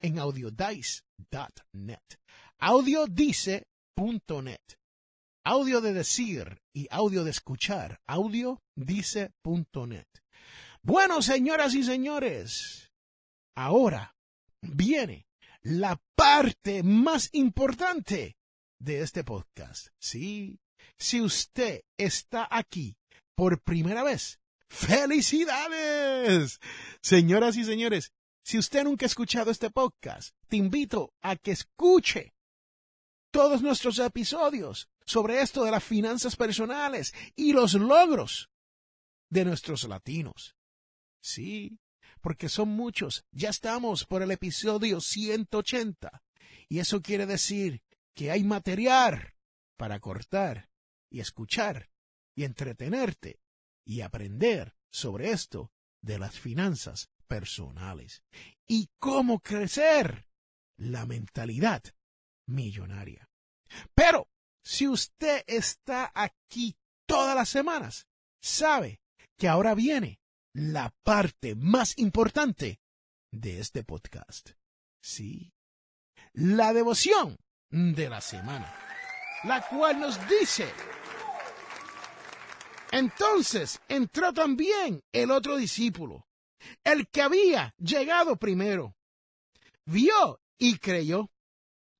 en 0.00 0.20
audiodice.net. 0.20 1.98
Audiodice.net 2.58 4.60
audio 5.44 5.80
de 5.80 5.92
decir 5.92 6.60
y 6.72 6.86
audio 6.90 7.24
de 7.24 7.30
escuchar, 7.30 8.00
audiodice.net. 8.06 10.06
Bueno, 10.82 11.20
señoras 11.20 11.74
y 11.74 11.84
señores, 11.84 12.90
ahora 13.54 14.16
viene 14.62 15.26
la 15.60 16.00
parte 16.14 16.82
más 16.82 17.28
importante 17.32 18.38
de 18.78 19.02
este 19.02 19.22
podcast. 19.22 19.88
Sí, 19.98 20.58
si 20.96 21.20
usted 21.20 21.82
está 21.98 22.48
aquí 22.50 22.96
por 23.34 23.60
primera 23.60 24.02
vez, 24.02 24.40
¡felicidades! 24.70 26.60
Señoras 27.02 27.58
y 27.58 27.64
señores, 27.64 28.12
si 28.42 28.56
usted 28.56 28.84
nunca 28.84 29.04
ha 29.04 29.08
escuchado 29.08 29.50
este 29.50 29.70
podcast, 29.70 30.34
te 30.48 30.56
invito 30.56 31.12
a 31.20 31.36
que 31.36 31.50
escuche 31.50 32.32
todos 33.30 33.60
nuestros 33.60 33.98
episodios 33.98 34.88
sobre 35.04 35.42
esto 35.42 35.62
de 35.62 35.72
las 35.72 35.84
finanzas 35.84 36.36
personales 36.36 37.12
y 37.36 37.52
los 37.52 37.74
logros 37.74 38.48
de 39.28 39.44
nuestros 39.44 39.84
latinos. 39.84 40.56
Sí, 41.20 41.78
porque 42.20 42.48
son 42.48 42.68
muchos. 42.68 43.24
Ya 43.32 43.50
estamos 43.50 44.04
por 44.04 44.22
el 44.22 44.30
episodio 44.30 45.00
180. 45.00 46.22
Y 46.68 46.78
eso 46.78 47.02
quiere 47.02 47.26
decir 47.26 47.82
que 48.14 48.30
hay 48.30 48.44
material 48.44 49.34
para 49.76 50.00
cortar 50.00 50.68
y 51.10 51.20
escuchar 51.20 51.90
y 52.34 52.44
entretenerte 52.44 53.40
y 53.84 54.02
aprender 54.02 54.74
sobre 54.90 55.30
esto 55.30 55.72
de 56.02 56.18
las 56.18 56.38
finanzas 56.38 57.10
personales 57.26 58.22
y 58.66 58.88
cómo 58.98 59.40
crecer 59.40 60.26
la 60.76 61.06
mentalidad 61.06 61.82
millonaria. 62.46 63.28
Pero 63.94 64.28
si 64.64 64.88
usted 64.88 65.44
está 65.46 66.10
aquí 66.14 66.76
todas 67.06 67.34
las 67.36 67.48
semanas, 67.48 68.06
sabe 68.40 69.00
que 69.36 69.48
ahora 69.48 69.74
viene 69.74 70.19
la 70.52 70.94
parte 71.02 71.54
más 71.54 71.98
importante 71.98 72.80
de 73.30 73.60
este 73.60 73.84
podcast. 73.84 74.50
Sí, 75.02 75.52
la 76.32 76.72
devoción 76.72 77.36
de 77.70 78.08
la 78.08 78.20
semana, 78.20 78.74
la 79.44 79.66
cual 79.68 80.00
nos 80.00 80.18
dice, 80.28 80.68
entonces 82.90 83.80
entró 83.88 84.32
también 84.32 85.02
el 85.12 85.30
otro 85.30 85.56
discípulo, 85.56 86.26
el 86.84 87.08
que 87.08 87.22
había 87.22 87.74
llegado 87.78 88.36
primero, 88.36 88.96
vio 89.86 90.40
y 90.58 90.78
creyó. 90.78 91.30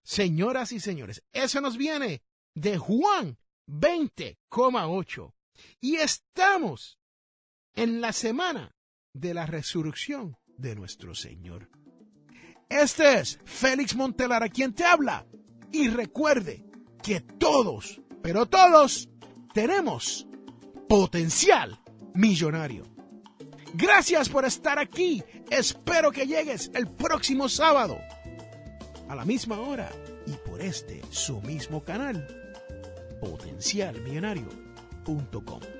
Señoras 0.02 0.72
y 0.72 0.80
señores, 0.80 1.22
eso 1.32 1.60
nos 1.60 1.76
viene 1.76 2.22
de 2.54 2.78
Juan 2.78 3.38
20,8. 3.68 5.34
Y 5.80 5.96
estamos 5.96 6.99
en 7.74 8.00
la 8.00 8.12
semana 8.12 8.72
de 9.12 9.34
la 9.34 9.46
resurrección 9.46 10.36
de 10.56 10.74
nuestro 10.74 11.14
Señor. 11.14 11.68
Este 12.68 13.18
es 13.18 13.38
Félix 13.44 13.96
Montelara 13.96 14.48
quien 14.48 14.74
te 14.74 14.84
habla. 14.84 15.26
Y 15.72 15.88
recuerde 15.88 16.64
que 17.02 17.20
todos, 17.20 18.00
pero 18.22 18.46
todos, 18.46 19.08
tenemos 19.52 20.26
potencial 20.88 21.80
millonario. 22.14 22.84
Gracias 23.74 24.28
por 24.28 24.44
estar 24.44 24.78
aquí. 24.78 25.22
Espero 25.50 26.10
que 26.10 26.26
llegues 26.26 26.70
el 26.74 26.88
próximo 26.88 27.48
sábado 27.48 27.98
a 29.08 29.14
la 29.14 29.24
misma 29.24 29.60
hora 29.60 29.90
y 30.26 30.32
por 30.48 30.60
este 30.60 31.02
su 31.10 31.40
mismo 31.40 31.82
canal, 31.82 32.26
potencialmillonario.com 33.20 35.79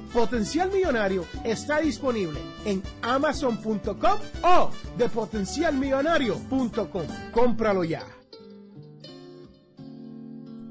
Potencial 0.13 0.71
Millonario 0.71 1.25
está 1.43 1.79
disponible 1.79 2.39
en 2.65 2.83
amazon.com 3.01 4.19
o 4.43 4.69
de 4.97 5.09
potencialmillonario.com. 5.09 7.03
Cómpralo 7.31 7.83
ya. 7.83 8.03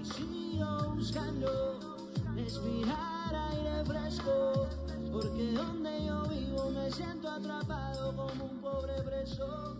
Y 0.00 0.04
sigo 0.04 0.94
buscando 0.94 1.78
respirar 2.34 3.34
aire 3.50 3.84
fresco. 3.84 4.66
Porque 5.12 5.52
donde 5.52 6.06
yo 6.06 6.22
vivo 6.28 6.70
me 6.70 6.90
siento 6.90 7.28
atrapado 7.30 8.16
como 8.16 8.44
un 8.44 8.60
pobre 8.60 8.94
preso. 9.02 9.76